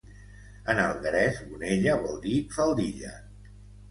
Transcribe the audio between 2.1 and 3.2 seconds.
dir faldilla.